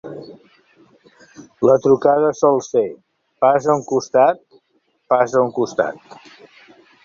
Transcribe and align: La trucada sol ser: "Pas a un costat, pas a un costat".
La 1.69 1.75
trucada 1.83 2.33
sol 2.41 2.57
ser: 2.69 2.85
"Pas 3.47 3.69
a 3.69 3.77
un 3.83 3.87
costat, 3.95 4.43
pas 5.15 5.39
a 5.43 5.47
un 5.49 5.57
costat". 5.63 6.13